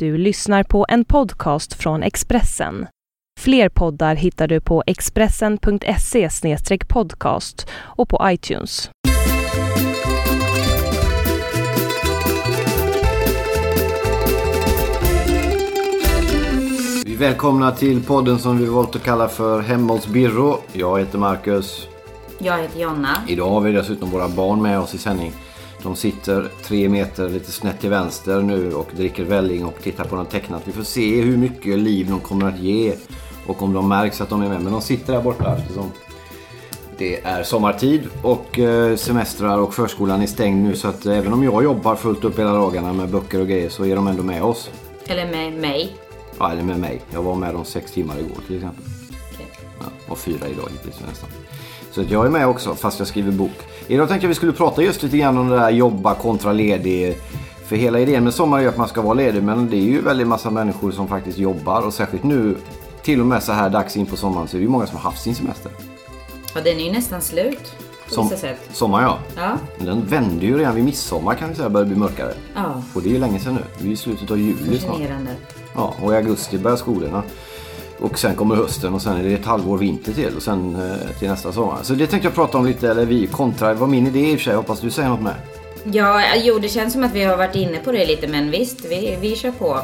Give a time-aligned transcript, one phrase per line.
[0.00, 2.86] Du lyssnar på en podcast från Expressen.
[3.40, 6.28] Fler poddar hittar du på expressen.se
[6.88, 8.90] podcast och på iTunes.
[17.06, 20.60] Vi välkomna till podden som vi valt att kalla för Hemma hos Birro.
[20.72, 21.88] Jag heter Marcus.
[22.38, 23.22] Jag heter Jonna.
[23.28, 25.32] Idag har vi dessutom våra barn med oss i sändning.
[25.82, 30.16] De sitter tre meter lite snett till vänster nu och dricker välling och tittar på
[30.16, 30.62] något tecknat.
[30.64, 32.94] Vi får se hur mycket liv de kommer att ge
[33.46, 34.60] och om de märks att de är med.
[34.60, 35.92] Men de sitter där borta eftersom
[36.98, 41.42] det är sommartid och eh, semestrar och förskolan är stängd nu så att även om
[41.42, 44.42] jag jobbar fullt upp hela dagarna med böcker och grejer så är de ändå med
[44.42, 44.70] oss.
[45.06, 45.96] Eller med mig.
[46.38, 47.00] Ja, eller med mig.
[47.10, 48.84] Jag var med dem sex timmar igår till exempel.
[49.80, 51.30] Ja, och fyra idag hittills nästan.
[51.90, 53.52] Så att jag är med också fast jag skriver bok.
[53.86, 57.16] Idag tänkte jag vi skulle prata just lite grann om det där jobba kontra ledig.
[57.66, 60.00] För hela idén med sommar är att man ska vara ledig men det är ju
[60.00, 62.56] väldigt massa människor som faktiskt jobbar och särskilt nu
[63.02, 64.96] till och med så här dags in på sommaren så är det ju många som
[64.96, 65.72] har haft sin semester.
[66.54, 67.72] Ja, den är ju nästan slut
[68.08, 68.30] Som,
[68.72, 69.18] sommar ja.
[69.36, 69.56] Ja.
[69.78, 72.34] Den vände ju redan vid midsommar kan vi säga börjar bli mörkare.
[72.54, 72.82] Ja.
[72.94, 73.62] Och det är ju länge sedan nu.
[73.78, 75.00] Vi är i slutet av juli snart.
[75.74, 77.22] Ja, och i augusti börjar skolorna.
[78.00, 81.18] Och sen kommer hösten och sen är det ett halvår vinter till och sen eh,
[81.18, 81.78] till nästa sommar.
[81.82, 84.34] Så det tänkte jag prata om lite, eller vi kontra, det var min idé i
[84.34, 84.56] och för sig.
[84.56, 85.34] Hoppas du säger något med.
[85.84, 88.84] Ja, jo, det känns som att vi har varit inne på det lite, men visst,
[88.84, 89.80] vi, vi kör på.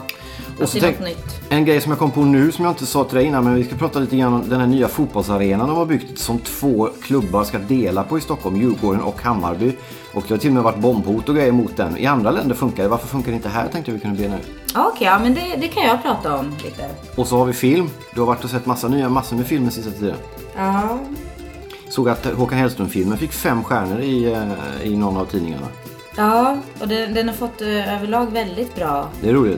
[0.60, 1.16] Och så det är tänk,
[1.48, 3.54] en grej som jag kom på nu som jag inte sa till dig innan, men
[3.54, 6.88] vi ska prata lite grann om den här nya fotbollsarenan de har byggt som två
[7.02, 9.72] klubbar ska dela på i Stockholm, Djurgården och Hammarby.
[10.14, 11.96] Och det har till och med varit bombhot och grejer mot den.
[11.98, 14.38] I andra länder funkar det, varför funkar det inte här tänkte jag vi kunde bena
[14.38, 14.46] ut.
[14.74, 16.88] Ja, Okej, ja, men det, det kan jag prata om lite.
[17.16, 17.90] Och så har vi film.
[18.14, 20.16] Du har varit och sett massa nya, massor med filmer sista tiden.
[20.56, 20.98] Ja.
[21.94, 25.66] Såg att Håkan Hellström-filmen fick fem stjärnor i, eh, i någon av tidningarna.
[26.16, 29.08] Ja, och den, den har fått eh, överlag väldigt bra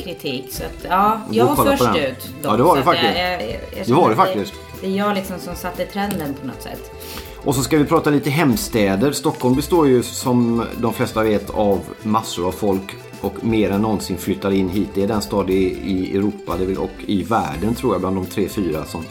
[0.04, 0.44] kritik.
[0.50, 2.32] Så att, ja, jag var först ut.
[2.42, 3.18] dock, Ja, det var du att faktiskt.
[3.18, 3.42] Jag, jag,
[3.76, 4.52] jag, Det var du faktiskt.
[4.52, 6.90] Det, det är jag liksom som satte trenden på något sätt.
[7.44, 9.12] Och så ska vi prata lite hemstäder.
[9.12, 14.18] Stockholm består ju som de flesta vet av massor av folk och mer än någonsin
[14.18, 14.88] flyttar in hit.
[14.94, 18.48] Det är den stad i, i Europa och i världen tror jag bland de tre,
[18.48, 19.04] fyra som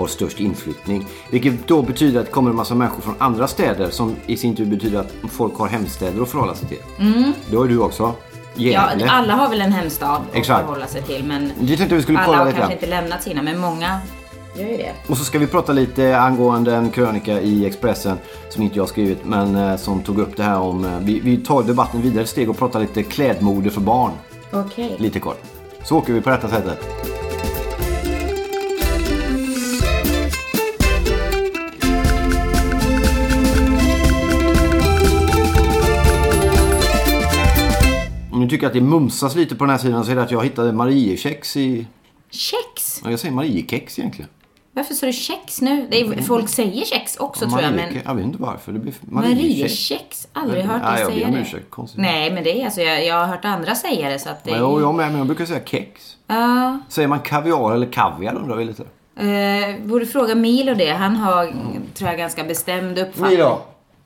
[0.00, 1.06] har störst inflyttning.
[1.30, 4.56] Vilket då betyder att det kommer en massa människor från andra städer som i sin
[4.56, 6.78] tur betyder att folk har hemstäder att förhålla sig till.
[6.98, 7.32] Mm.
[7.50, 8.12] Det har ju du också.
[8.54, 9.08] Ja, Gävle.
[9.10, 10.60] alla har väl en hemstad att Exakt.
[10.66, 13.22] förhålla sig till, men Det tänkte vi skulle alla kolla har lite kanske inte lämnat
[13.22, 14.00] sina, men många
[14.58, 14.92] gör ju det.
[15.06, 18.18] Och så ska vi prata lite angående en krönika i Expressen
[18.48, 20.84] som inte jag har skrivit men eh, som tog upp det här om...
[20.84, 24.12] eh, Vi, vi tar debatten vidare ett steg och pratar lite klädmode för barn.
[24.52, 24.96] Okej.
[24.98, 25.40] Lite kort.
[25.84, 26.78] Så åker vi på detta sättet.
[38.50, 40.72] Tycker att det mumsas lite på den här sidan så är det att jag hittade
[40.72, 41.86] Mariekex i...
[42.30, 43.00] Kex?
[43.04, 44.30] Ja, jag säger Mariekex egentligen.
[44.72, 45.86] Varför sa du kex nu?
[45.90, 48.72] Det är, folk säger kex också tror jag, men Jag vet inte varför.
[48.72, 49.90] Det blir Mariekex.
[49.90, 50.28] Mariekex?
[50.32, 51.38] Aldrig hört dig säga det.
[51.38, 51.70] ursäkt.
[51.70, 52.00] Konstigt.
[52.00, 54.50] Nej, men det är alltså, jag, jag har hört andra säga det så att det
[54.50, 56.16] Ja, Jo, jag med, men jag brukar säga kex.
[56.26, 56.78] Ja.
[56.88, 58.82] Säger man kaviar eller kaviar undrar vi lite.
[59.16, 60.90] Eh, borde fråga Milo det.
[60.90, 61.46] Han har,
[61.94, 63.38] tror jag, ganska bestämd uppfattning.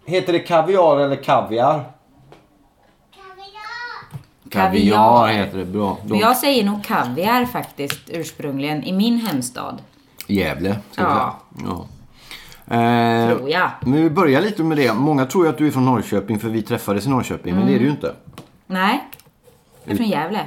[0.06, 1.84] heter det kaviar eller kaviar?
[4.54, 5.28] Kaviar.
[5.28, 5.98] heter det, bra.
[6.04, 9.78] Men jag säger nog kaviar faktiskt ursprungligen i min hemstad.
[10.26, 11.38] Gävle, ska Ja.
[11.56, 11.66] säga.
[11.68, 11.86] Ja.
[12.76, 13.70] Eh, Tror jag.
[13.80, 14.94] men vi börjar lite med det.
[14.94, 17.74] Många tror ju att du är från Norrköping för vi träffades i Norrköping, men det
[17.74, 18.14] är du ju inte.
[18.66, 19.04] Nej,
[19.84, 20.40] jag är från Gävle.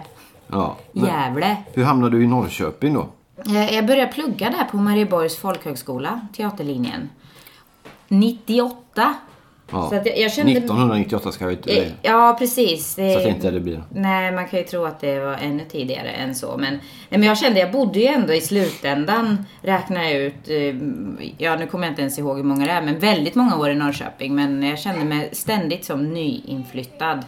[0.47, 0.75] Ja.
[0.91, 1.57] Gävle.
[1.74, 3.07] Hur hamnade du i Norrköping då?
[3.45, 7.09] Eh, Jag började plugga där på Marieborgs folkhögskola, teaterlinjen.
[8.07, 9.13] 98.
[9.72, 9.90] Ja.
[9.90, 10.52] Så att jag, jag kände...
[10.52, 11.92] 1998 ska vi inte...
[12.02, 12.96] Ja, precis.
[12.96, 13.14] Det...
[13.14, 13.84] Så att inte det blir...
[13.90, 16.58] Nej, man kan ju tro att det var ännu tidigare än så.
[16.58, 16.80] Men, nej,
[17.20, 20.76] men jag kände, jag bodde ju ändå i slutändan, räknar jag ut, eh,
[21.38, 23.70] ja nu kommer jag inte ens ihåg hur många det är, men väldigt många år
[23.70, 24.36] i Norrköping.
[24.36, 27.26] Men jag kände mig ständigt som nyinflyttad.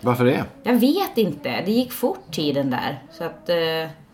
[0.00, 0.44] Varför det?
[0.62, 3.02] Jag vet inte, det gick fort tiden där.
[3.12, 3.56] Så att, eh,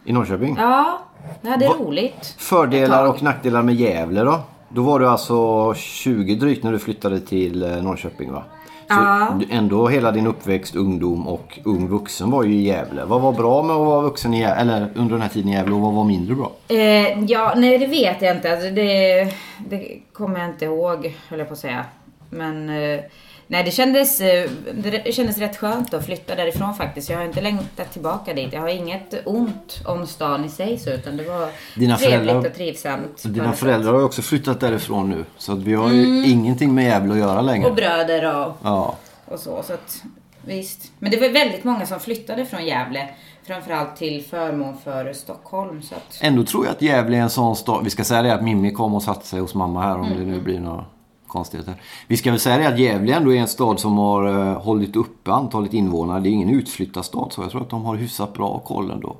[0.05, 0.57] I Norrköping?
[0.59, 0.99] ja,
[1.43, 2.35] jag hade Va- roligt.
[2.39, 4.41] Fördelar och nackdelar med Gävle då?
[4.69, 8.43] Då var du alltså 20 drygt när du flyttade till eh, Norrköping va?
[8.89, 9.41] Så Ja.
[9.51, 13.05] ändå hela din uppväxt, ungdom och ung vuxen var ju i Gävle.
[13.05, 15.53] Vad var bra med att vara vuxen i Gävle, eller under den här tiden i
[15.55, 16.51] Gävle och vad var mindre bra?
[16.69, 18.53] Eh, ja, nej det vet jag inte.
[18.53, 19.25] Alltså, det,
[19.69, 21.85] det kommer jag inte ihåg, höll jag på att säga.
[22.31, 23.01] Men eh,
[23.47, 27.11] nej, det kändes, eh, det kändes rätt skönt att flytta därifrån faktiskt.
[27.11, 28.53] Jag har inte längtat tillbaka dit.
[28.53, 32.49] Jag har inget ont om stan i sig så, utan det var Dina trevligt föräldrar-
[32.51, 33.23] och trivsamt.
[33.25, 35.25] Dina föräldrar har ju också flyttat därifrån nu.
[35.39, 37.69] Så att vi har ju ingenting med Gävle att göra längre.
[37.69, 38.95] Och bröder och, Ja.
[39.25, 39.63] och så.
[39.63, 40.03] så att,
[40.45, 40.93] visst.
[40.99, 43.09] Men det var väldigt många som flyttade från Gävle.
[43.47, 45.83] framförallt till förmån för Stockholm.
[45.83, 47.85] Så att, Ändå tror jag att Gävle är en sån stad.
[47.85, 50.25] Vi ska säga det att Mimmi kom och satte sig hos mamma här om det
[50.25, 50.85] nu blir några
[51.37, 51.75] konstigheter.
[52.07, 54.97] Vi ska väl säga det att Gävle ändå är en stad som har uh, hållit
[54.97, 56.21] uppe antalet invånare.
[56.21, 59.17] Det är ingen utflyttad stad så jag tror att de har hyfsat bra koll ändå.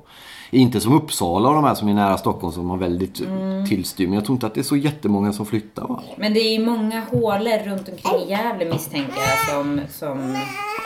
[0.49, 3.65] Inte som Uppsala och de här som är nära Stockholm som har väldigt mm.
[3.65, 4.07] tillstyr.
[4.07, 6.03] Men jag tror inte att det är så jättemånga som flyttar va?
[6.17, 10.37] Men det är ju många hålor runt omkring Gävle misstänker jag som, som,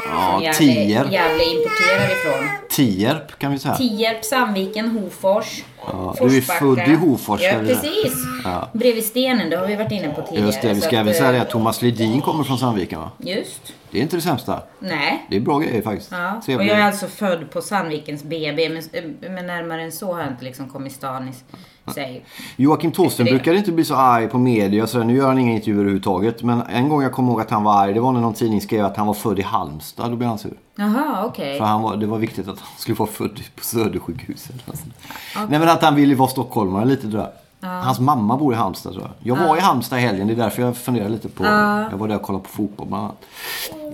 [0.06, 1.12] Ja, Tierp.
[1.12, 2.50] Gävle importerar ifrån.
[2.70, 3.76] Tierp kan vi säga.
[3.76, 5.64] Tierp, Sandviken, Hofors.
[5.88, 8.14] Ja, du är född i Hofors, Ja, precis.
[8.44, 8.70] Ja.
[8.74, 10.46] Bredvid stenen, det har vi varit inne på tidigare.
[10.46, 13.12] Just det, vi ska väl säga det eh, att Thomas Ledin kommer från Sandviken va?
[13.18, 13.74] Just.
[13.92, 14.64] Det är inte det sämsta.
[14.80, 15.26] Nej.
[15.30, 16.12] Det är bra grejer faktiskt.
[16.12, 16.42] Ja.
[16.46, 18.84] Och jag är alltså född på Sandvikens BB, men,
[19.22, 21.32] men närmare än så har jag inte liksom kommit stan i
[21.88, 22.26] sig.
[22.56, 25.06] Joakim Thåström brukade inte bli så arg på media sådär.
[25.06, 26.44] Nu gör han inga intervjuer överhuvudtaget.
[26.44, 27.94] Men en gång jag kommer ihåg att han var arg.
[27.94, 30.12] Det var när någon tidning skrev att han var född i Halmstad.
[30.12, 30.54] Då blev han sur.
[30.76, 31.58] Jaha, okej.
[31.58, 34.56] För han var, det var viktigt att han skulle vara född på Södersjukhuset.
[34.68, 34.86] Alltså.
[35.50, 37.30] Nej men att han ville vara stockholmare lite tror jag.
[37.70, 39.38] Hans mamma bor i Halmstad tror jag.
[39.38, 40.28] Jag var i Halmstad i helgen.
[40.28, 41.46] Det är därför jag funderar lite på.
[41.92, 43.26] Jag var där och kollade på fotboll bland annat.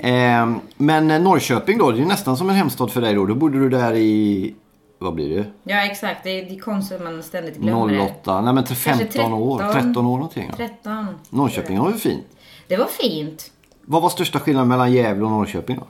[0.02, 1.92] Ehm, men eh, Norrköping då.
[1.92, 3.26] Det är nästan som en hemstad för dig då.
[3.26, 4.56] Då bodde du där i...
[5.00, 5.46] Vad blir det?
[5.64, 6.24] Ja, exakt.
[6.24, 8.02] Det är, det är konstigt att man ständigt glömmer det.
[8.02, 8.42] 08?
[8.42, 9.58] Nej men till Kanske 15 år.
[9.58, 9.74] 13.
[9.74, 10.48] 13 år någonting.
[10.50, 10.68] Ja.
[10.68, 11.08] 13.
[11.30, 12.26] Norrköping var väl fint?
[12.68, 13.52] Det var fint.
[13.86, 15.88] Vad var största skillnaden mellan Gävle och Norrköping då?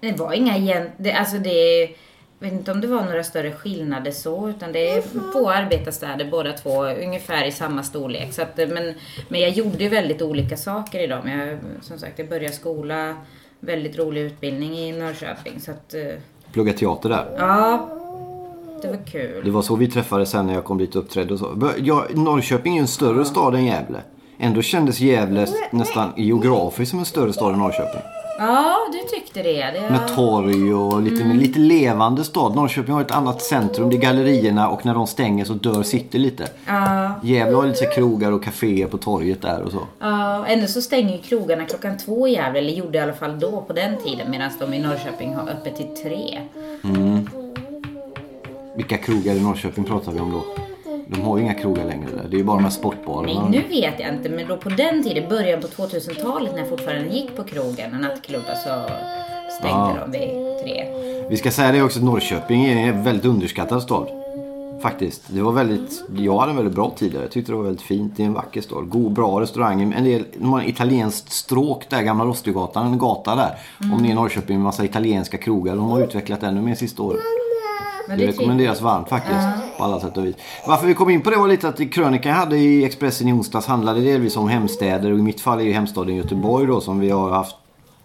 [0.00, 0.90] Det var inga igen...
[0.96, 1.80] Det, alltså det...
[2.38, 5.02] Jag vet inte om det var några större skillnader så, utan det är
[5.32, 8.32] två arbetarstäder båda två, ungefär i samma storlek.
[8.32, 8.94] Så att, men,
[9.28, 11.28] men jag gjorde ju väldigt olika saker i dem.
[11.28, 13.16] Jag, som sagt, jag började skola,
[13.60, 15.60] väldigt rolig utbildning i Norrköping.
[15.60, 16.14] Så att, eh,
[16.54, 17.26] Plugga teater där.
[17.38, 17.88] ja,
[18.82, 19.44] det var kul.
[19.44, 21.70] Det var så vi träffades sen när jag kom dit och uppträdde och så.
[21.78, 23.98] Ja, Norrköping är ju en större stad än Gävle.
[24.38, 28.00] Ändå kändes Gävle nästan geografiskt som en större stad än Norrköping.
[28.38, 29.70] Ja, du tyckte det.
[29.70, 32.56] det Med torg och lite, lite levande stad.
[32.56, 33.90] Norrköping har ett annat centrum.
[33.90, 36.48] Det är gallerierna och när de stänger så dör city lite.
[36.66, 39.80] Ja, Gävle har lite så krogar och kaféer på torget där och så.
[40.00, 43.40] ja, ändå så stänger ju krogarna klockan två i Gävle, eller gjorde i alla fall
[43.40, 46.40] då på den tiden, medan de i Norrköping har öppet till tre.
[48.76, 50.44] Vilka krogar i Norrköping pratar vi om då?
[51.06, 52.28] De har ju inga krogar längre där.
[52.28, 53.48] Det är ju bara de här sportbarerna.
[53.48, 56.68] Nej, nu vet jag inte, men då på den tiden, början på 2000-talet när jag
[56.68, 58.92] fortfarande gick på krogen och nattklubbar så
[59.58, 59.96] stängde Ja.
[60.06, 60.84] de vid tre.
[61.30, 64.08] Vi ska säga det också att Norrköping är en väldigt underskattad stad.
[64.82, 65.22] Faktiskt.
[65.28, 67.20] Det var väldigt, jag hade en väldigt bra tid där.
[67.20, 68.12] Jag tyckte det var väldigt fint.
[68.16, 68.88] Det är en vacker stad.
[68.88, 69.96] God, bra restauranger.
[69.96, 73.54] En del, de har en italienskt stråk där, Gamla Rostugatan, en gata där.
[73.92, 75.76] Om ni är i Norrköping, en massa italienska krogar.
[75.76, 77.20] De har utvecklat ännu mer sista året.
[78.08, 79.46] Men Det rekommenderas varmt faktiskt.
[79.78, 80.36] På alla sätt och vis.
[80.66, 83.32] Varför vi kom in på det var lite att krönikan jag hade i Expressen i
[83.32, 85.12] onsdags handlade delvis om hemstäder.
[85.12, 87.56] Och i mitt fall är ju hemstaden Göteborg då som vi har haft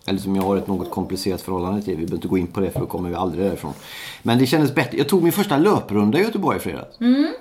[0.06, 1.94] eller som jag har ett något komplicerat förhållande till.
[1.98, 3.74] Vi behöver inte gå in på det för då kommer vi aldrig därifrån.
[4.24, 4.98] Men det kändes bättre.
[4.98, 6.98] Jag tog min första löprunda i Göteborg i fredags.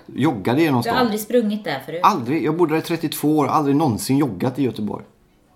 [0.07, 1.05] Joggade genom Du har stan.
[1.05, 2.01] aldrig sprungit där förut?
[2.03, 2.45] Aldrig.
[2.45, 3.47] Jag bodde där i 32 år.
[3.47, 5.05] Aldrig någonsin joggat i Göteborg.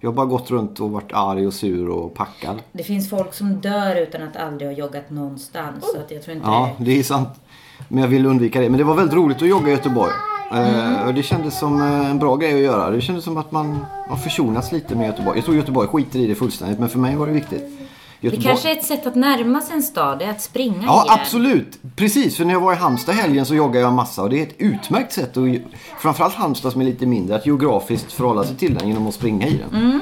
[0.04, 2.62] Jag har bara gått runt och varit arg och sur och packad.
[2.72, 5.92] Det finns folk som dör utan att aldrig ha joggat någonstans.
[5.94, 6.84] Så att jag tror inte Ja, det...
[6.84, 7.28] det är sant.
[7.88, 8.68] Men jag vill undvika det.
[8.68, 10.12] Men det var väldigt roligt att jogga i Göteborg.
[11.06, 12.90] Och det kändes som eh, en bra grej att göra.
[12.90, 13.78] Det kändes som att man
[14.08, 15.38] har försonats lite med Göteborg.
[15.38, 17.64] Jag tror Göteborg skiter i det fullständigt, men för mig var det viktigt.
[18.22, 18.46] Det Göteborg...
[18.48, 21.08] kanske är ett sätt att närma sig en stad, det är att springa Ja, i
[21.08, 21.20] den.
[21.20, 21.78] absolut.
[21.96, 24.22] Precis, för när jag var i Halmstad helgen så joggade jag massa.
[24.22, 25.44] Och det är ett utmärkt sätt att,
[25.98, 29.46] framförallt Halmstad som är lite mindre, att geografiskt förhålla sig till den genom att springa
[29.46, 29.82] i den.
[29.82, 30.00] Mm.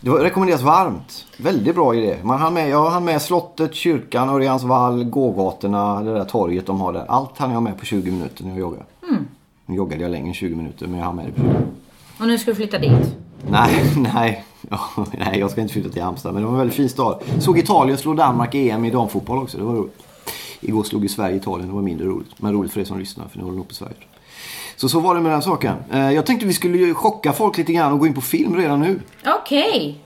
[0.00, 1.24] Det rekommenderas varmt.
[1.36, 2.16] Väldigt bra idé.
[2.22, 6.92] Man hann med, jag hann med slottet, kyrkan, Örjansvall, gågatorna, det där torget de har
[6.92, 7.04] där.
[7.08, 8.84] Allt hann jag med på 20 minuter när jag joggade.
[9.08, 9.26] Mm.
[9.66, 11.54] Nu joggade jag längre än 20 minuter men jag hann med det på 20
[12.18, 13.16] Och nu ska du flytta dit.
[13.50, 13.82] Nej,
[14.14, 14.44] nej.
[14.70, 14.80] Ja,
[15.18, 16.32] nej, jag ska inte flytta till Halmstad.
[16.34, 17.22] Men det var en väldigt fin stad.
[17.40, 19.58] Såg Italien slå Danmark i EM i damfotboll också.
[19.58, 19.96] Det var roligt.
[20.60, 21.68] Igår slog ju Sverige Italien.
[21.68, 22.30] Det var mindre roligt.
[22.36, 23.94] Men roligt för er som lyssnar för ni håller nog på Sverige.
[24.76, 25.74] Så så var det med den saken.
[25.90, 28.80] Eh, Jag tänkte vi skulle chocka folk lite grann och gå in på film redan
[28.80, 29.00] nu.
[29.42, 30.00] Okej.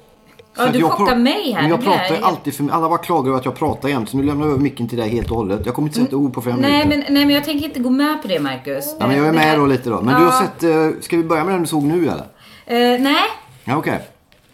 [0.57, 1.61] Så Ja, du chockar mig här.
[1.63, 4.09] Men jag här pratar är- alltid för Alla var klagar över att jag pratar jämt.
[4.09, 5.61] Så nu lämnar jag över micken till dig helt och hållet.
[5.67, 6.87] Jag kommer inte säga ett ord på Nej minuter.
[6.89, 8.97] men, nej, men jag tänker inte gå med på det, Marcus.
[9.01, 10.01] Ja, men jag är här- med då lite då.
[10.01, 10.19] Men Ja.
[10.21, 10.63] du har sett...
[10.63, 12.27] eh, Ska vi börja med den du såg nu eller?
[12.67, 13.23] Eh, nej.
[13.65, 14.01] Ja, okej.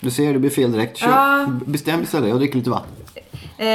[0.00, 0.96] Du ser, det blir fel direkt.
[0.96, 1.08] Kör.
[1.08, 1.46] Ja.
[1.66, 2.28] Bestäm istället.
[2.28, 2.92] Jag dricker lite vatten.
[3.58, 3.68] Eh,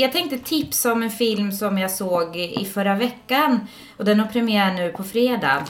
[0.00, 3.60] jag tänkte tipsa om en film som jag såg i förra veckan.
[3.96, 5.64] Och den har premiär nu på fredag.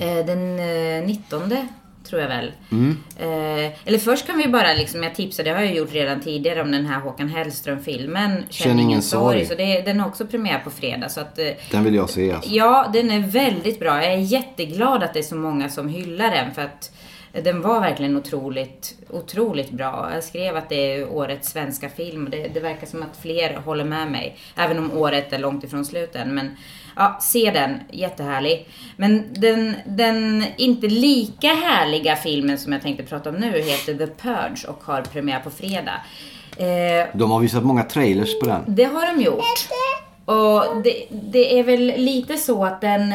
[0.00, 1.48] Eh, den eh, 19
[2.06, 2.52] tror jag väl.
[2.72, 2.98] Mm.
[3.18, 6.62] Eh, eller först kan vi bara liksom, jag tipsade, det har jag gjort redan tidigare
[6.62, 8.44] om den här Håkan Hellström-filmen.
[8.50, 9.46] Känn ingen sorg.
[9.46, 11.08] Så det, den har också premiär på fredag.
[11.08, 12.50] Så att, eh, Den vill jag se alltså.
[12.50, 14.04] Ja, den är väldigt bra.
[14.04, 16.92] Jag är jätteglad att det är så många som hyllar den för att
[17.42, 20.10] Den var verkligen otroligt, otroligt bra.
[20.14, 23.54] Jag skrev att det är årets svenska film och det, det verkar som att fler
[23.54, 24.36] håller med mig.
[24.56, 26.34] Även om året är långt ifrån sluten.
[26.34, 26.56] Men
[26.96, 27.80] ja, se den.
[27.92, 28.68] Jättehärlig.
[28.96, 34.06] Men den, den inte lika härliga filmen som jag tänkte prata om nu heter The
[34.06, 36.00] Purge och har premiär på fredag.
[36.56, 38.62] Eh, De har visat många trailers på den.
[38.66, 39.44] det har de gjort.
[40.24, 43.12] Och det, det är väl lite så att den,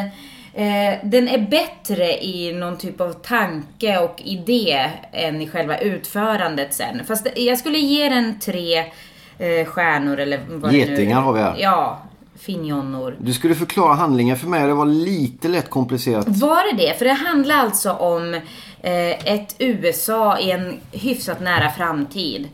[0.54, 6.74] eh, den är bättre i någon typ av tanke och idé än i själva utförandet
[6.74, 7.06] sen.
[7.08, 8.78] Fast jag skulle ge den tre
[9.40, 11.56] eh, stjärnor eller vad Getingar har vi här.
[11.60, 12.02] Ja,
[12.42, 13.18] finjonnor.
[13.20, 14.68] Du skulle förklara handlingen för mig.
[14.68, 16.28] Det var lite lätt komplicerat.
[16.28, 16.98] Var det det?
[16.98, 18.34] För det handlar alltså om
[18.82, 22.48] eh, ett USA i en hyfsat nära framtid.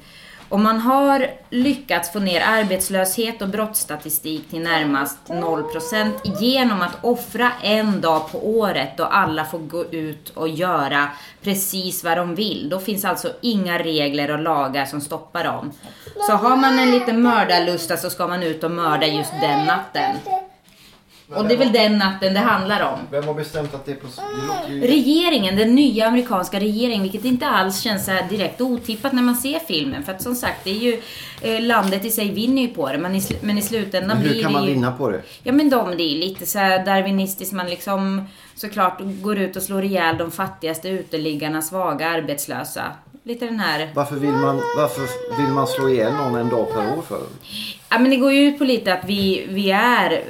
[0.50, 7.51] Och man har lyckats få ner arbetslöshet och brottsstatistik till närmast 0% genom att offra
[7.62, 11.10] en dag på året då alla får gå ut och göra
[11.42, 12.70] precis vad de vill.
[12.70, 15.72] Då finns alltså inga regler och lagar som stoppar dem.
[16.27, 20.16] Så har man en liten mördarlusta så ska man ut och mörda just den natten.
[21.36, 23.00] Och det är väl den natten det handlar om.
[23.12, 24.07] Vem har bestämt att det är på...
[24.67, 24.81] Det ju...
[24.81, 29.36] Regeringen, den nya amerikanska regeringen, vilket inte alls känns så här direkt otippat när man
[29.36, 30.03] ser filmen.
[30.03, 31.01] För att som sagt, det är ju,
[31.41, 34.19] eh, landet i sig vinner ju på det, men i, sl- men i slutändan Men
[34.19, 34.74] blir hur kan det man ju...
[34.74, 35.22] vinna på det?
[35.43, 38.24] Ja men de, det är ju lite så här darwinistiskt, man liksom
[38.55, 42.84] såklart går ut och slår ihjäl de fattigaste uteliggarna, svaga, arbetslösa.
[43.24, 43.89] Lite den här...
[43.93, 45.01] Varför vill man, varför
[45.41, 47.22] vill man slå ihjäl någon en dag per år för?
[47.89, 50.24] Ja men det går ju ut på lite att vi, vi är,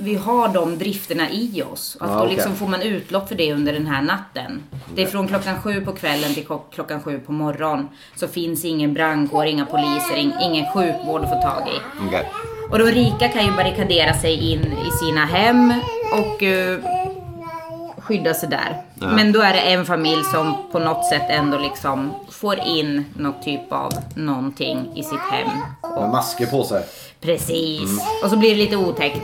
[0.00, 1.96] vi har de drifterna i oss.
[2.00, 2.34] Att Ja, då okej.
[2.34, 4.62] liksom får man utlopp för det under den här natten.
[4.94, 7.88] Det är från klockan sju på kvällen till klockan sju på morgon.
[8.16, 12.06] Så finns ingen brandkår, inga poliser, ing- ingen sjukvård att få tag i.
[12.08, 12.30] Okej.
[12.70, 15.72] Och de rika kan ju barrikadera sig in i sina hem
[16.12, 16.78] och eh,
[17.98, 18.82] skydda sig där.
[19.00, 19.06] Ja.
[19.08, 23.42] Men då är det en familj som på något sätt ändå liksom får in något
[23.42, 25.48] typ av någonting i sitt hem.
[26.00, 26.84] Med masker på sig.
[27.20, 28.00] Precis.
[28.24, 29.22] Och så blir det lite otäckt.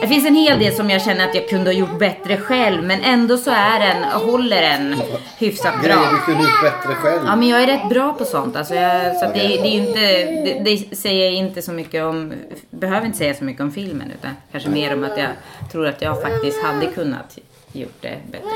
[0.00, 2.84] Det finns en hel del som jag känner att jag kunde ha gjort bättre själv,
[2.84, 5.02] men ändå så är den, håller den
[5.38, 6.10] hyfsat Grejer bra.
[6.10, 7.20] du kunde gjort bättre själv.
[7.26, 8.56] Ja, men jag är rätt bra på sånt.
[8.56, 10.00] Alltså jag, så att det, det är inte,
[10.44, 12.32] det, det säger inte så mycket om,
[12.70, 15.28] behöver inte säga så mycket om filmen, utan kanske mer om att jag
[15.72, 17.38] tror att jag faktiskt hade kunnat
[17.72, 18.48] gjort det bättre.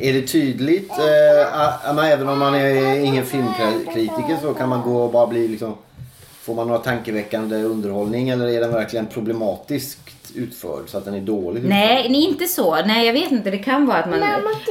[0.00, 5.12] Är det tydligt, eh, även om man är ingen filmkritiker så kan man gå och
[5.12, 5.74] bara bli liksom...
[6.42, 9.06] Får man några tankeväckande underhållning eller är den verkligen
[10.36, 12.76] utförd så att den är dåligt Nej, nej, inte så.
[12.86, 13.50] Nej, jag vet inte.
[13.50, 14.22] Det kan vara att man,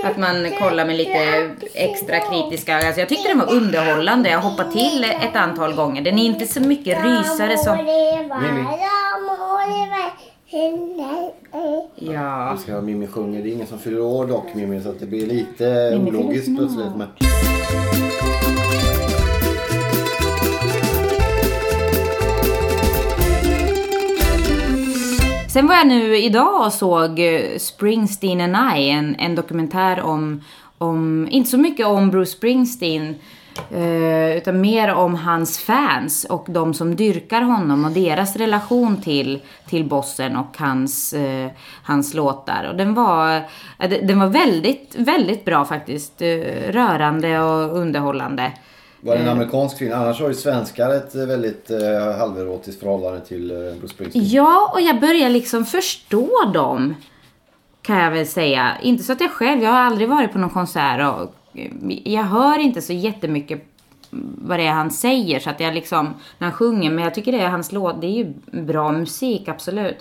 [0.03, 4.29] att man kollar med lite extra kritiska alltså, Jag tyckte den var underhållande.
[4.29, 6.01] Jag hoppade till ett antal gånger.
[6.01, 7.77] Den är inte så mycket rysare som...
[7.77, 8.65] Mimmi.
[11.95, 12.53] Ja.
[12.57, 13.43] Vi ska ha Mimmi sjunger.
[13.43, 16.95] Det är ingen som fyller år dock Mimmi så att det blir lite ologiskt plötsligt.
[16.97, 17.07] Men...
[25.53, 30.41] Sen var jag nu idag och såg eh, Springsteen and I, en, en dokumentär om,
[30.77, 33.15] om, inte så mycket om Bruce Springsteen,
[33.71, 39.39] eh, utan mer om hans fans och de som dyrkar honom och deras relation till,
[39.69, 41.49] till bossen och hans, eh,
[41.83, 42.67] hans låtar.
[42.71, 43.35] Och den var,
[43.79, 46.21] eh, den- var väldigt, väldigt bra faktiskt.
[46.21, 48.51] Eh, rörande och underhållande.
[49.01, 49.93] Var det en amerikansk film?
[49.93, 54.27] Annars har ju svenskar ett eh, väldigt eh, halverotiskt förhållande till eh, Bruce Springsteen.
[54.27, 56.95] Ja, och jag börjar liksom förstå dem.
[57.81, 58.77] Kan jag väl säga.
[58.81, 61.71] Inte så att jag själv, jag har aldrig varit på någon konsert och eh,
[62.03, 63.65] jag hör inte så jättemycket
[64.11, 67.31] vad det är han säger så att jag liksom, när han sjunger, men jag tycker
[67.31, 69.97] det är hans låt, det är ju bra musik absolut.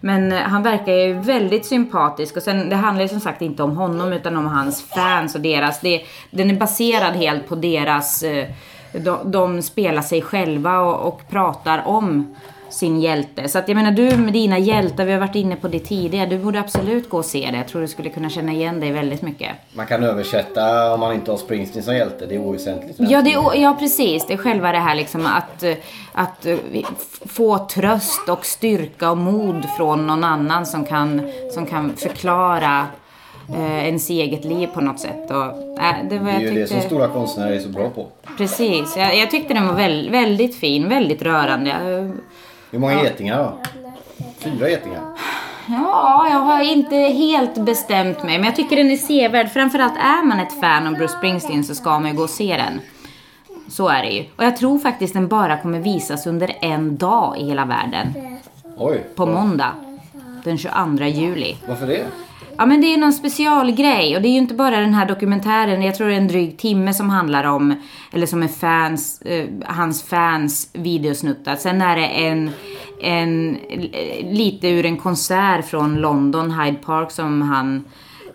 [0.00, 2.36] Men eh, han verkar ju väldigt sympatisk.
[2.36, 5.40] Och sen det handlar ju som sagt inte om honom utan om hans fans och
[5.40, 8.48] deras, det, den är baserad helt på deras, eh,
[8.92, 12.36] de, de spelar sig själva och, och pratar om
[12.70, 13.48] sin hjälte.
[13.48, 16.26] Så att jag menar du med dina hjältar, vi har varit inne på det tidigare,
[16.26, 17.56] du borde absolut gå och se det.
[17.56, 19.48] Jag tror du skulle kunna känna igen dig väldigt mycket.
[19.72, 22.26] Man kan översätta om man inte har Springsteen som hjälte.
[22.26, 22.94] Det är oväsentligt.
[22.98, 24.26] Ja, det, är- ja precis.
[24.26, 25.64] Det är själva det här liksom att,
[26.12, 26.46] att
[27.26, 32.86] få tröst och styrka och mod från någon annan som kan, som kan förklara
[33.56, 35.30] eh, ens eget liv på något sätt.
[35.30, 35.36] Och,
[35.82, 38.06] äh, det, var, Det är ju det tyckte, som stora konstnärer är så bra på.
[38.38, 38.96] Precis.
[38.96, 41.74] Jag, jag tyckte den var väl, väldigt fin, väldigt rörande.
[42.70, 43.58] Jag- Hur många getingar då?
[44.38, 45.00] Fyra getingar?
[45.68, 49.50] Ja, jag har inte helt bestämt mig, men jag tycker den är sevärd.
[49.52, 52.56] Framförallt är man ett fan av Bruce Springsteen så ska man ju gå och se
[52.56, 52.80] den.
[53.68, 54.24] Så är det ju.
[54.36, 58.14] Och jag tror faktiskt den bara kommer visas under en dag i hela världen.
[58.76, 59.04] Oj.
[59.14, 59.72] På måndag.
[60.44, 61.56] Den 22 juli.
[61.68, 62.04] Varför det?
[62.58, 65.82] Ja men det är någon specialgrej och det är ju inte bara den här dokumentären,
[65.82, 67.74] jag tror det är en dryg timme som handlar om,
[68.12, 71.56] eller som är fans, eh, hans fans videosnuttar.
[71.56, 72.50] Sen är det en,
[73.02, 77.84] en, eh, lite ur en konsert från London, Hyde Park som han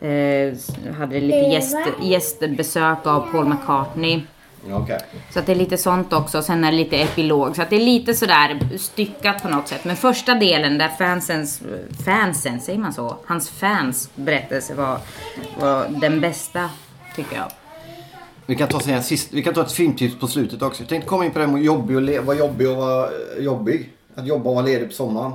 [0.01, 4.21] eh, hade lite gäst, gästbesök av Paul McCartney.
[4.69, 4.99] Okay.
[5.33, 6.41] Så att det är lite sånt också.
[6.41, 7.55] Sen är det lite epilog.
[7.55, 9.85] Så att det är lite sådär styckat på något sätt.
[9.85, 11.61] Men första delen där fansens,
[12.05, 13.15] fansen, säger man så?
[13.25, 14.97] Hans fans berättelse var,
[15.59, 16.69] var den bästa,
[17.15, 17.51] tycker jag.
[18.45, 20.81] Vi kan ta, sen, sist, vi kan ta ett filmtips på slutet också.
[20.83, 23.05] Jag tänkte komma in på det här med jobbig och le, vara jobbig och vara
[23.37, 23.89] eh, jobbig.
[24.15, 25.31] Att jobba och vara ledig på sommaren.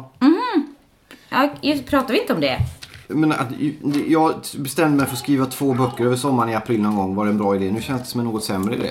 [1.29, 2.59] Ja, just- pratar vi inte om det?
[3.09, 3.49] Men att,
[4.09, 7.15] jag bestämde mig för att skriva två böcker över sommaren i april någon gång.
[7.15, 7.71] Var det en bra idé?
[7.71, 8.89] Nu känns det som en något sämre idé.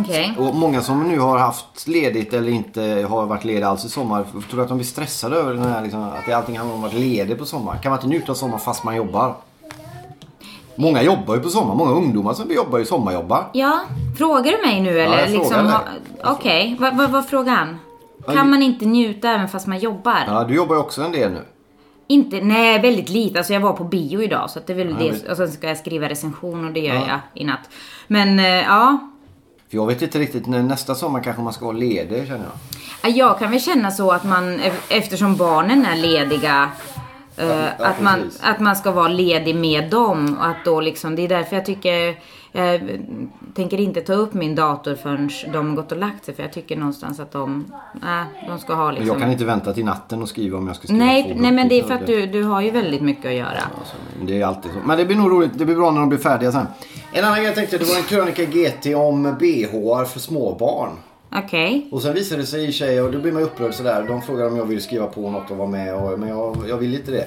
[0.00, 0.34] Okej.
[0.38, 4.24] Och många som nu har haft ledigt eller inte har varit lediga alls i sommar.
[4.50, 7.02] Tror att de blir stressade över den här, liksom, att allting handlar om att vara
[7.02, 7.78] ledig på sommaren.
[7.82, 9.34] Kan man inte njuta av sommaren fast man jobbar?
[10.76, 11.78] Många jobbar ju på sommaren.
[11.78, 13.44] Många ungdomar som jobbar ju sommarjobbar.
[13.52, 13.80] Ja,
[14.18, 15.18] frågar du mig nu eller?
[15.18, 15.72] jag frågar liksom,
[16.24, 17.78] Okej, vad vad var frågan?
[18.26, 20.24] Kan man inte njuta även fast man jobbar?
[20.26, 21.42] Ja, du jobbar ju också en del nu.
[22.06, 23.38] Inte, nej väldigt lite.
[23.38, 25.30] Alltså jag var på bio idag så det är väl Ja, det.
[25.30, 27.02] Och sen ska jag skriva recension och det gör Ja.
[27.08, 27.70] jag i natt.
[28.06, 28.98] Men eh, ja.
[29.74, 32.52] För jag vet inte riktigt, nästa sommar kanske man ska vara ledig känner jag.
[33.02, 36.70] Ja, Jag kan väl känna så att man, eftersom barnen är lediga,
[37.36, 38.40] eh, Ja, ja, att, man, precis.
[38.42, 40.36] att man ska vara ledig med dem.
[40.40, 42.18] Och att då liksom, det är därför jag tycker,
[42.52, 42.80] jag
[43.54, 46.34] tänker inte ta upp min dator förrän de har gått och lagt sig.
[46.34, 49.08] För jag tycker någonstans att de, nej, de ska ha Men liksom...
[49.08, 51.68] jag kan inte vänta till natten och skriva om jag ska skriva nej, nej, men
[51.68, 53.48] det är för att du, du har ju väldigt mycket att göra.
[53.78, 54.78] Alltså, det är alltid så.
[54.86, 55.50] Men det blir nog roligt.
[55.54, 56.66] Det blir bra när de blir färdiga sen.
[57.16, 60.90] En annan grej jag tänkte, det var en krönika GT om BHR för småbarn.
[61.32, 61.88] Okej.
[61.90, 64.04] Och sen visade det sig i sig, och då blir man ju upprörd sådär.
[64.08, 65.94] De frågar om jag vill skriva på något och vara med.
[65.94, 67.26] Och, men jag, jag vill inte det.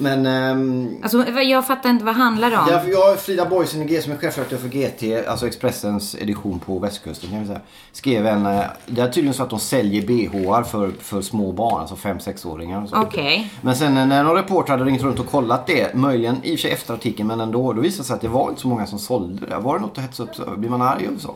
[0.00, 2.66] Men ehm, Alltså jag fattar inte vad det handlar om.
[2.70, 7.30] jag, jag Frida Boysen G som är chefredaktör för GT, alltså Expressens edition på västkusten
[7.30, 7.60] kan vi säga.
[7.92, 11.80] Skrev en, eh, det är tydligen så att de säljer BHR för, för små barn,
[11.80, 12.82] alltså 5-6-åringar.
[12.82, 12.96] och så.
[12.96, 13.50] Okej.
[13.60, 16.62] Men sen när någon reporter hade ringt runt och kollat det, möjligen i och för
[16.62, 18.86] sig efter artikeln, men ändå, då visade det sig att det var inte så många
[18.86, 19.56] som sålde det.
[19.56, 20.56] Var det något att hetsa upp?
[20.58, 21.34] Blir man arg över så?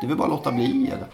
[0.00, 1.06] Det väl bara låta bli eller?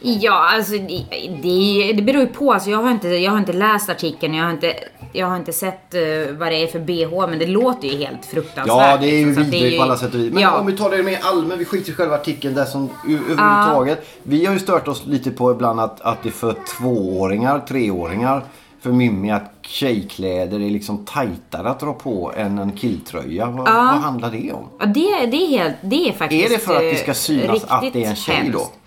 [0.00, 1.04] Ja, alltså det,
[1.42, 2.52] det, det beror ju på.
[2.52, 4.74] Alltså, jag, har inte, jag har inte läst artikeln, jag har inte,
[5.12, 6.00] jag har inte sett eh,
[6.36, 8.66] vad det är för BH, men det låter ju helt fruktansvärt.
[8.66, 10.32] Ja, det är ju liksom, vidrigt på alla sätt och vis.
[10.32, 10.58] Men ja.
[10.58, 14.06] om vi tar det mer allmänt, vi skiter i själva artikeln där som överhuvudtaget.
[14.22, 18.42] Vi har ju stört oss lite på ibland att, att det för tvååringar, treåringar,
[18.80, 23.46] för Mimmi att tjejkläder är liksom tajtare att dra på än en killtröja.
[23.46, 24.68] Vad, vad handlar det om?
[24.78, 27.14] Ja, det, det, är helt, det är faktiskt Är det för att det eh, ska
[27.14, 28.58] synas att det är en tjej då?
[28.58, 28.72] hemskt.
[28.72, 28.83] Eh, är väl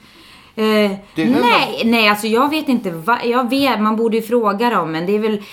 [1.16, 2.92] nej, nej, alltså jag vet inte.
[2.92, 5.44] Va, jag vet, man borde ju fråga dem, men det är väl...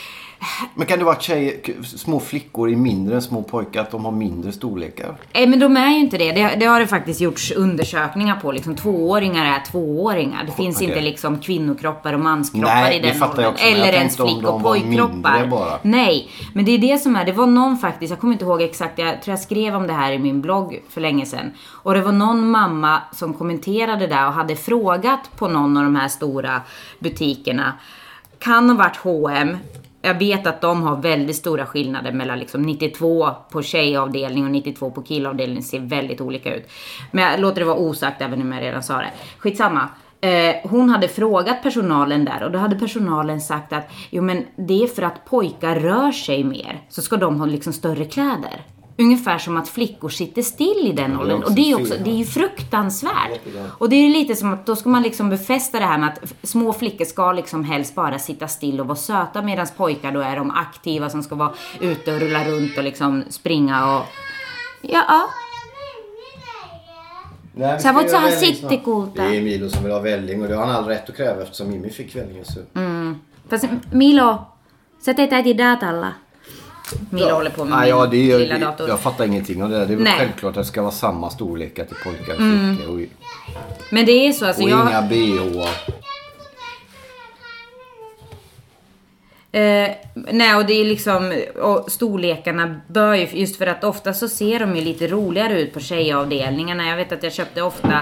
[0.74, 3.80] Men kan det vara att tjejer, små flickor är mindre än små pojkar?
[3.80, 5.16] Att de har mindre storlekar?
[5.34, 6.32] Nej, men de är ju inte det.
[6.32, 6.56] det.
[6.60, 8.52] Det har det faktiskt gjorts undersökningar på.
[8.52, 10.44] Liksom, tvååringar är tvååringar.
[10.44, 10.88] Det finns Okej.
[10.88, 13.54] inte liksom kvinnokroppar och manskroppar Nej, i den åldern.
[13.58, 15.78] Eller ens flick och pojkkroppar.
[15.82, 17.24] Nej, men det är det som är.
[17.24, 19.92] Det var någon faktiskt, jag kommer inte ihåg exakt, jag tror jag skrev om det
[19.92, 21.50] här i min blogg för länge sedan.
[21.82, 25.96] Och det var någon mamma som kommenterade det och hade frågat på någon av de
[25.96, 26.60] här stora
[26.98, 27.72] butikerna.
[28.38, 29.56] Kan ha varit H&M
[30.04, 34.90] jag vet att de har väldigt stora skillnader mellan liksom 92 på tjejavdelning och 92
[34.90, 35.62] på killavdelning.
[35.62, 36.68] ser väldigt olika ut.
[37.10, 39.10] Men jag låter det vara osagt även om jag redan sa det.
[39.38, 39.88] Skitsamma.
[40.20, 44.82] Eh, hon hade frågat personalen där och då hade personalen sagt att jo men det
[44.82, 48.73] är för att pojkar rör sig mer så ska de ha liksom större kläder.
[48.96, 51.42] Ungefär som att flickor sitter still i den åldern.
[51.42, 53.40] Och det är, också, det är ju fruktansvärt.
[53.78, 56.34] Och det är lite som att då ska man liksom befästa det här med att
[56.42, 60.36] små flickor ska liksom helst bara sitta still och vara söta medan pojkar då är
[60.36, 64.02] de aktiva som ska vara ute och rulla runt och liksom springa och...
[64.82, 65.28] Ja, ja.
[67.56, 69.38] Nej, Så vad så välling sitter coolt Det är.
[69.38, 71.90] Emilio som vill ha välling och det har han all rätt att kräva eftersom Mimmi
[71.90, 72.44] fick välling.
[72.44, 72.60] Så.
[73.48, 74.44] Fast Milo,
[75.00, 75.54] sätt dig täti
[76.90, 77.06] datalla.
[77.10, 78.88] Milo håller på med Nej, ja, min det är, lilla dator.
[78.88, 79.86] Jag fattar ingenting av det där.
[79.86, 80.18] Det är väl Nej.
[80.18, 82.76] självklart att det ska vara samma storlekar till pojkar och Mm.
[82.76, 82.94] flickor.
[82.94, 83.00] Och,
[83.90, 84.62] Men det är så alltså.
[84.62, 85.66] och jag, inga bh.
[89.52, 94.28] Eh, nej, och det är liksom, och storlekarna bör ju, just för att ofta så
[94.28, 96.88] ser de ju lite roligare ut på tjejavdelningarna.
[96.88, 98.00] Jag vet att jag köpte ofta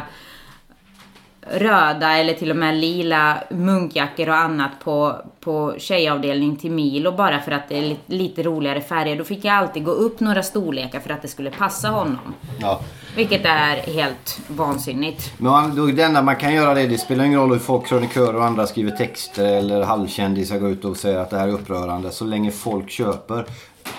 [1.50, 7.40] röda eller till och med lila munkjackor och annat på, på tjejavdelning till Milo bara
[7.40, 9.16] för att det är li- lite roligare färger.
[9.16, 12.34] Då fick jag alltid gå upp några storlekar för att det skulle passa honom.
[12.60, 12.80] Ja.
[13.16, 15.32] Vilket är helt vansinnigt.
[15.38, 18.36] Men då, det enda man kan göra det, det spelar ingen roll hur folk, krönikörer
[18.36, 22.10] och andra skriver texter eller halvkändisar går ut och säger att det här är upprörande.
[22.10, 23.44] Så länge folk köper.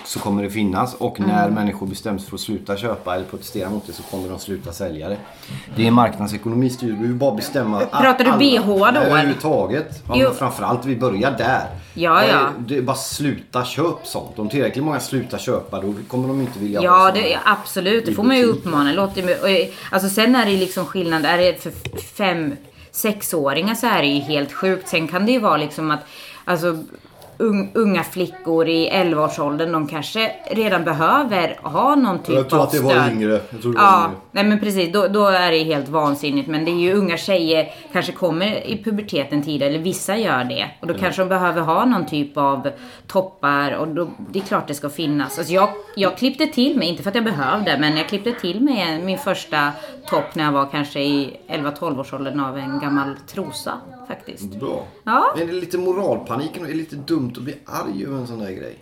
[0.04, 0.94] Så kommer det finnas.
[0.94, 4.38] Och när människor bestäms för att sluta köpa eller protestera mot det så kommer de
[4.38, 5.16] sluta sälja det.
[5.76, 6.92] Det är marknadsekonomi styr.
[6.92, 9.00] Vi vill bara bestämma Pratar du BH då?
[9.00, 10.02] Överhuvudtaget.
[10.08, 11.66] Ja, men framförallt vi börjar där.
[11.94, 12.50] Ja, ja.
[12.58, 14.38] Det är bara sluta köp sånt.
[14.38, 18.06] Om tillräckligt många slutar köpa då kommer de inte vilja Ja, det, ja, absolut.
[18.06, 18.92] Det får man ju uppmana.
[18.92, 21.24] Låt det, alltså sen är det liksom skillnad.
[21.24, 21.72] Är det för
[22.16, 22.56] fem,
[22.90, 24.88] sexåringar så är det ju helt sjukt.
[24.88, 26.00] Sen kan det ju vara liksom att
[26.44, 26.84] alltså,
[27.74, 32.72] unga flickor i 11-årsåldern, de kanske redan behöver ha någon typ Jag tror av att
[32.72, 33.12] det var stöd.
[33.12, 33.40] yngre.
[33.50, 34.16] Jag tror det var Ja, yngre.
[34.30, 34.92] nej men precis.
[34.92, 36.48] Då, då är det helt vansinnigt.
[36.48, 40.66] Men det är ju unga tjejer, kanske kommer i puberteten tidigare, eller vissa gör det.
[40.80, 42.68] Och då kanske de behöver ha någon typ av
[43.06, 45.38] toppar och då, det är klart det ska finnas.
[45.38, 48.60] Alltså jag, jag klippte till mig, inte för att jag behövde, men jag klippte till
[48.60, 49.72] mig min första
[50.06, 54.54] topp när jag var kanske i 11-12 års åldern av en gammal trosa faktiskt.
[54.54, 54.86] Bra.
[55.04, 55.34] Ja.
[55.36, 58.26] Men är det lite moralpanik och är det lite dumt att bli arg över en
[58.26, 58.78] sån där grej?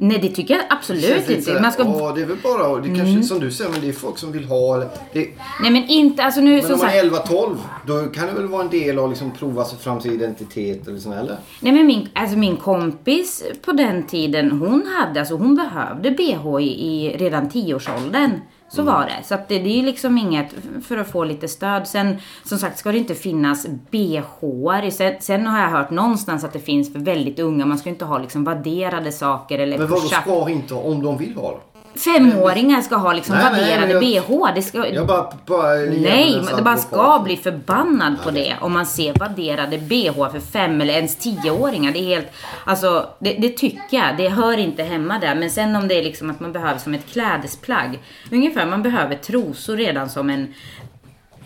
[0.00, 1.60] Nej det tycker jag absolut inte.
[1.60, 1.82] Man ska...
[1.82, 4.32] Ja, det är väl bara, det kanske som du säger, men det är folk som
[4.32, 4.74] vill ha.
[4.74, 5.28] Eller, det,
[5.62, 7.04] Nej men inte, alltså nu men som om man sagt.
[7.04, 10.12] är 11-12, då kan det väl vara en del av liksom prova sig fram sin
[10.12, 11.36] identitet eller så, eller?
[11.60, 16.60] Nej men min, alltså min kompis på den tiden, hon hade, alltså hon behövde bh
[16.60, 18.30] i, i redan 10-årsåldern.
[18.70, 19.24] Så var det.
[19.24, 20.54] Så att det, det är ju liksom inget
[20.86, 21.88] för att få lite stöd.
[21.88, 26.52] Sen som sagt ska det inte finnas bh sen, sen har jag hört någonstans att
[26.52, 27.66] det finns för väldigt unga.
[27.66, 31.34] Man ska inte ha liksom vadderade saker eller Men vadå ska inte om de vill
[31.36, 31.77] ha det?
[31.98, 34.54] Femåringar ska ha liksom Nej, nej, vadderade men jag- bh.
[34.54, 35.32] Det ska, Jag bara...
[35.46, 40.80] bara Nej, man ska bli förbannad på det om man ser vadderade bh för fem
[40.80, 41.92] eller ens tioåringar.
[41.92, 42.28] Det är helt,
[42.64, 45.34] alltså det, det tycker jag, det hör inte hemma där.
[45.34, 47.98] Men sen om det är liksom att man behöver som ett klädesplagg.
[48.32, 50.54] Ungefär, man behöver trosor redan som en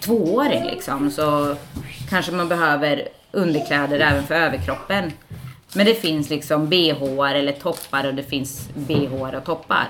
[0.00, 1.10] tvååring liksom.
[1.10, 1.56] Så
[2.10, 5.12] kanske man behöver underkläder även för överkroppen.
[5.74, 9.88] Men det finns liksom bh eller toppar och det finns bh och toppar.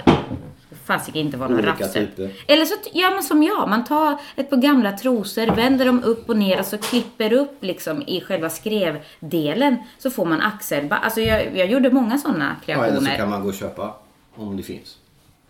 [0.98, 1.86] Fasiken inte vara rafser.
[2.06, 2.30] typer.
[2.46, 3.68] Eller så gör man som jag.
[3.68, 7.56] Man tar ett par gamla trosor, vänder dem upp och ner och så klipper upp
[7.60, 9.76] liksom i själva skrevdelen.
[9.98, 10.86] Så får man axel.
[11.02, 13.16] Alltså jag, jag gjorde många sådana Ja, eller så kreationer.
[13.16, 13.94] kan man gå och köpa.
[14.36, 14.96] Om det finns.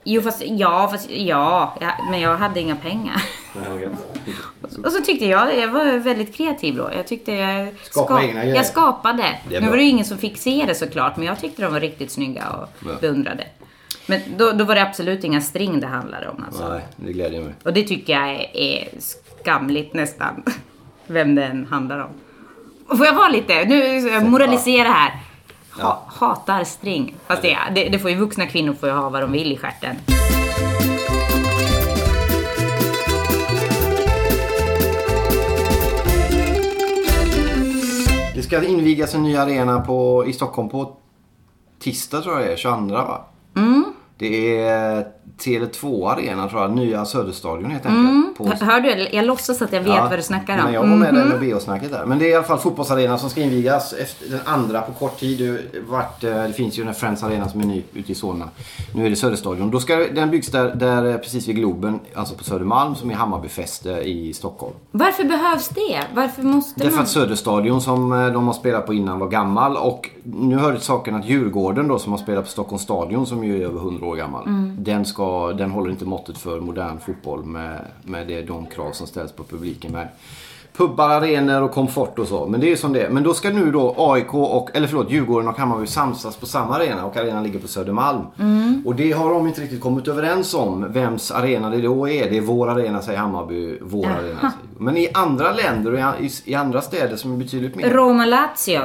[0.05, 3.23] Jo fast ja, fast ja, ja, men jag hade inga pengar.
[4.85, 6.91] Och så tyckte jag, jag var väldigt kreativ då.
[6.97, 8.57] Jag tyckte jag, Skapa egna grejer.
[8.57, 9.39] jag skapade.
[9.51, 11.81] Nu var det ju ingen som fick se det såklart, men jag tyckte de var
[11.81, 12.91] riktigt snygga och Ja.
[13.01, 13.45] beundrade.
[14.07, 16.69] Men då, då var det absolut inga string det handlade om alltså.
[16.69, 17.55] Nej, det glädjer mig.
[17.63, 18.89] Och det tycker jag är, är
[19.41, 20.43] skamligt nästan.
[21.07, 22.11] Vem det än handlar om.
[22.97, 25.13] Får jag vara lite, nu moralisera här.
[25.81, 26.07] Ha.
[26.07, 27.15] Hatar string.
[27.27, 29.57] Fast det, det, det får ju vuxna kvinnor får ju ha vad de vill i
[29.57, 29.97] stjärten.
[38.35, 40.97] Det ska invigas en ny arena på, i Stockholm på
[41.79, 43.25] tisdag tror jag det är, 22 va?
[43.57, 43.92] Mm.
[44.19, 45.07] Det är
[45.39, 48.39] Tele2 Arena tror jag, nya Söderstadion helt enkelt.
[48.39, 49.09] På, Hör, du?
[49.17, 50.65] Jag låtsas att jag vet vad du snackar om.
[50.65, 51.29] Men jag var med där Mhm.
[51.29, 52.07] med BH-snacket där.
[52.07, 55.21] Men det är i alla fall fotbollsarena som ska invigas efter den andra på kort
[55.21, 55.59] tid.
[55.89, 58.49] Vart, eh, det finns ju den här Friends Arena som är ny ute i Solna.
[58.95, 59.71] Nu är det Söderstadion.
[59.71, 63.15] Då ska den byggs där, där eh, precis vid Globen, alltså på Södermalm som är
[63.15, 64.75] Hammarbyfäste i Stockholm.
[64.91, 66.03] Varför behövs det?
[66.15, 67.03] Varför måste Därför man?
[67.03, 71.15] att Söderstadion som eh, de har spelat på innan var gammal och nu hör saken
[71.15, 74.17] att Djurgården då som har spelat på Stockholms stadion som ju är över 100 år
[74.17, 74.47] gammal.
[74.47, 74.77] Mm.
[74.79, 79.07] Den, ska, den håller inte måttet för modern fotboll med, med det, de krav som
[79.07, 80.09] ställs på publiken med
[80.77, 82.47] pubbar, arenor och komfort och så.
[82.47, 83.11] Men det är som det är.
[83.11, 86.77] Men då ska nu då AIK och, eller förlåt, Djurgården och Hammarby samsas på samma
[86.77, 88.21] arena och arenan ligger på Södermalm.
[88.39, 88.83] Mm.
[88.87, 92.31] Och det har de inte riktigt kommit överens om vems arena det då är.
[92.31, 96.31] Det är vår arena säger Hammarby, vår arena säger Men i andra länder och i,
[96.45, 97.91] i andra städer som är betydligt mer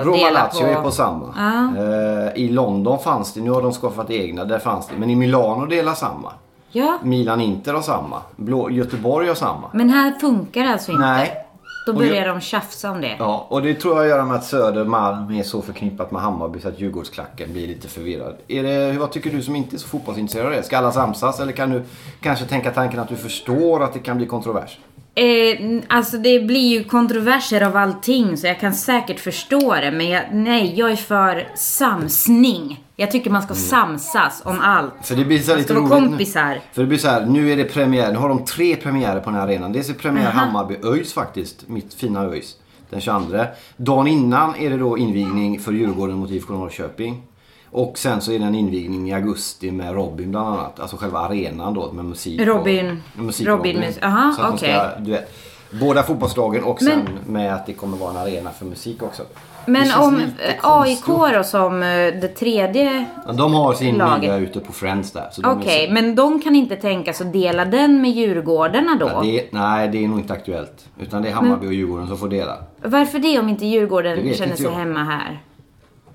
[0.04, 1.34] Roma delar Lazio är på samma.
[1.38, 1.84] Ja.
[1.84, 4.94] Eh, I London fanns det, nu har de skaffat egna, där fanns det.
[5.00, 6.32] Men i Milano delar samma.
[6.72, 8.22] Ja, Milan Inter har samma.
[8.36, 9.70] Blå, Göteborg har samma.
[9.74, 11.06] men här funkar det alltså inte.
[11.06, 11.47] Nej.
[11.92, 13.16] Då börjar jag- de tjafsa om det.
[13.20, 16.60] Ja, och det tror jag att göra med att Södermalm är så förknippat med Hammarby
[16.60, 18.36] så att Djurgårdsklacken blir lite förvirrad.
[18.48, 20.64] Är det, vad tycker du som inte är så fotbollsintresserad av det?
[20.64, 21.84] Ska alla samsas eller kan du
[22.22, 24.80] kanske tänka tanken att du förstår att det kan bli kontrovers?
[25.18, 29.92] Eh, alltså det blir ju kontroverser av allting så jag kan säkert förstå det.
[29.92, 32.84] Men jag, nej, jag är för samsning.
[32.96, 34.94] Jag tycker man ska samsas om allt.
[35.04, 36.10] För det blir så Man lite ska vara roligt nu.
[36.10, 36.62] kompisar.
[36.74, 38.12] För det blir så här, nu är det premiär.
[38.12, 39.72] Nu har de tre premiärer på den här arenan.
[39.74, 41.68] Dels är premiär Hammarby ÖIS faktiskt.
[41.68, 42.56] Mitt fina ÖIS.
[42.90, 43.38] Den 22.
[43.78, 47.22] Dagen innan är det då invigning för Djurgården mot IFK Norrköping.
[47.72, 50.80] Och sen så är det en invigning i augusti med Robin bland annat.
[50.80, 52.42] Alltså själva arenan då med musik.
[52.42, 54.80] Robin- Och, musik Robin mus- aha, Så okej.
[55.00, 55.34] vet,
[55.80, 59.24] båda fotbollslagen och Men- sen med att det kommer vara en arena för musik också.
[59.66, 60.56] Men om eh.
[60.62, 61.88] AIK då som eh,
[62.22, 64.22] det tredje De har sin Laget.
[64.22, 65.30] liga ute på Friends där.
[65.44, 69.08] Okej, så- men de kan inte tänka sig att dela den med Djurgårdarna då?
[69.14, 70.86] Ja, det nej, det är nog inte aktuellt.
[71.00, 72.58] Utan det är Hammarby och Djurgården som får dela.
[72.84, 75.40] Varför det om inte Djurgården känner inte sig hemma här?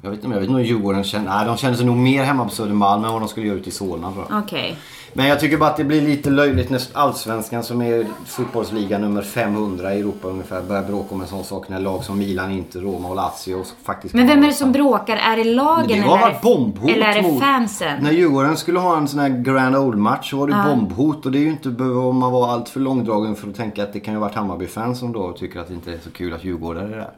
[0.04, 1.36] Jag vet inte om jag vet nog Djurgården känner...
[1.36, 3.68] Nej, de känner sig nog mer hemma på Södermalm än vad de skulle göra ute
[3.68, 4.26] i Solna tror.
[4.30, 4.76] Okej.
[5.12, 9.22] Men jag tycker bara att det blir lite löjligt när Allsvenskan som är fotbollsliga nummer
[9.22, 12.80] 500 i Europa ungefär börjar bråka om en sån sak när lag som Milan, Inter,
[12.80, 15.16] Roma och Lazio faktiskt Men vem är det som bråkar?
[15.16, 17.40] Är det lagen Det eller, är bombhot eller är det mot...
[17.40, 18.02] fansen?
[18.02, 21.26] När Djurgården skulle ha en sån här Grand Old-match så var det bombhot.
[21.26, 23.92] Och det är ju inte behöver man vara allt för långdragen för att tänka att
[23.92, 26.32] det kan ju ha varit Hammarby-fans som då tycker att det inte är så kul
[26.32, 27.10] att Djurgårdare är där.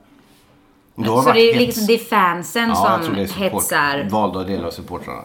[0.96, 3.52] Då Så det är, liksom, det är fansen Ja, jag tror som det är support,
[3.52, 4.09] hetsar?
[4.11, 5.22] valda delar av supportrarna.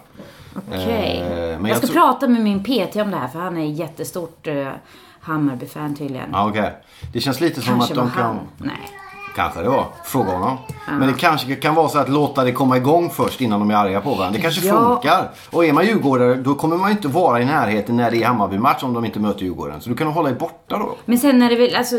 [0.67, 1.19] Okej.
[1.21, 3.57] Eh, men jag jag ska tror- prata med min PT om det här för han
[3.57, 4.67] är jättestort uh,
[5.19, 6.29] Hammarby-fan tydligen.
[6.33, 6.71] Ja, okej.
[7.13, 8.23] Det känns lite som Kanske att de kan...
[8.25, 8.39] han.
[8.57, 8.89] Nej.
[9.39, 9.85] Kanske det var.
[10.03, 10.57] Fråga honom.
[10.87, 13.75] Men det kanske kan vara så att låta det komma igång först innan de är
[13.75, 14.37] arga på varandra.
[14.37, 14.73] Det kanske Ja.
[15.01, 15.29] funkar.
[15.51, 18.27] Och är man djurgårdare då kommer man ju inte vara i närheten när det är
[18.27, 19.81] Hammarby-match om de inte möter Djurgården.
[19.81, 20.95] Så du kan hålla dig borta då.
[21.05, 21.95] Men sen är det väl, alltså,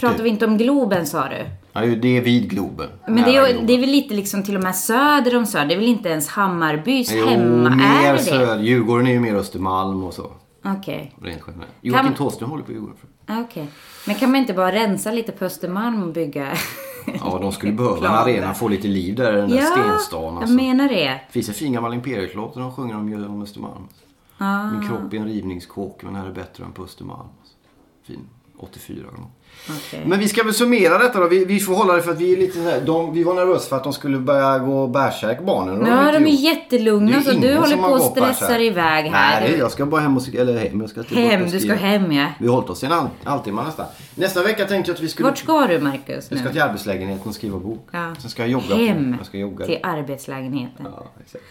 [0.00, 1.46] pratar vi inte om Globen sa du?
[1.72, 2.88] Ja, det är vid Globen.
[3.06, 3.66] Men det är, Globen.
[3.66, 5.66] det är väl lite liksom till och med söder om Söder.
[5.66, 7.70] Det är väl inte ens Hammarbys Jo, hemma?
[7.70, 8.18] mer Är det?
[8.18, 8.62] söder.
[8.62, 10.26] Djurgården är ju mer Östermalm och så.
[10.64, 11.14] Okej.
[11.22, 11.72] Rent generellt.
[11.80, 12.96] Joakim Kan- Thåström håller på Djurgården.
[13.28, 13.66] Okej.
[14.06, 16.52] Men kan man inte bara rensa lite på Östermalm och bygga
[17.20, 20.22] Ja, de skulle behöva en arena, få lite liv där i den där Ja, stenstan.
[20.24, 20.54] jag Alltså.
[20.56, 21.04] menar det.
[21.04, 23.88] Det finns en fin gammal Imperiet-låt där de sjunger om, om Östermalm.
[24.38, 24.70] Ah.
[24.70, 27.28] Min kropp är en rivningskåk men här är bättre än på Östermalm.
[28.06, 28.20] Fin.
[28.58, 29.18] 84 eller
[29.68, 30.02] Okej.
[30.06, 31.28] Men vi ska väl summera detta då.
[31.28, 33.68] Vi, vi får hålla det för att vi är lite här, de, Vi var nervösa
[33.68, 35.86] för att de skulle börja gå bärsärk barnen.
[35.86, 36.40] Ja, de är gjort.
[36.40, 38.60] jättelugna så du håller på och stressar bärsärk.
[38.60, 39.40] iväg här.
[39.40, 40.34] Nej, jag ska bara hem och...
[40.34, 40.80] Eller hem.
[40.80, 42.26] Jag ska till Hem, du ska hem ja.
[42.38, 43.86] Vi har hållit oss i en halv- halvtimme nästan.
[44.14, 45.28] Nästa vecka tänkte jag att vi skulle...
[45.28, 47.88] Vart ska du Marcus Jag ska till arbetslägenheten och skriva bok.
[47.90, 48.14] Ja.
[48.20, 48.74] Sen ska jag jogga.
[48.74, 49.14] Hem.
[49.18, 49.66] Jag ska jogga.
[49.66, 50.86] till arbetslägenheten.
[50.96, 51.44] Ja, exakt.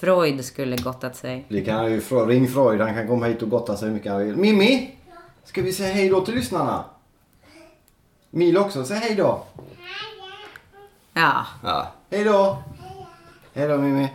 [0.00, 1.44] Freud skulle gottat sig.
[1.48, 4.26] Det kan ju ring Freud, han kan komma hit och gotta sig hur mycket han
[4.26, 4.36] vill.
[4.36, 4.90] Mimmi!
[5.44, 6.84] Ska vi säga hej då till lyssnarna?
[8.30, 9.44] Mil också, säg hej då.
[11.14, 11.46] Ja.
[11.62, 11.92] Ja.
[12.10, 12.62] Hej då!
[13.54, 14.08] Hej då Mimmi.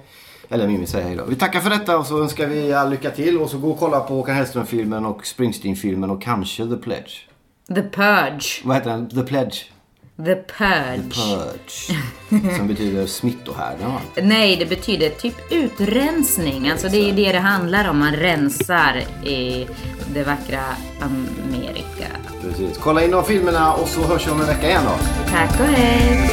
[0.49, 1.26] Eller Mimmi säger hej då.
[1.26, 3.38] Vi tackar för detta och så önskar vi all lycka till.
[3.38, 7.12] Och så gå och kolla på Håkan Hellström-filmen och Springsteen-filmen och kanske The Pledge.
[7.67, 8.62] The Purge.
[8.63, 9.10] Vad heter den?
[9.10, 9.56] The Pledge?
[10.17, 11.10] The Purge.
[11.10, 12.58] Purge.
[12.58, 14.02] Som betyder smittohärden va?
[14.21, 16.69] Nej, det betyder typ utrensning.
[16.69, 17.99] Alltså det är det det handlar om.
[17.99, 19.67] Man rensar i
[20.13, 20.62] det vackra
[21.02, 22.08] Amerika.
[22.41, 22.78] Precis.
[22.78, 25.06] Kolla in de filmerna och så hörs vi om en vecka igen då.
[25.32, 26.30] Tack och hej!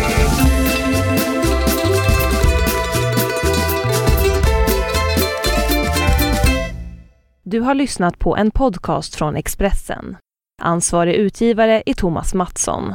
[7.43, 10.17] Du har lyssnat på en podcast från Expressen.
[10.63, 12.95] Ansvarig utgivare är Thomas Mattsson.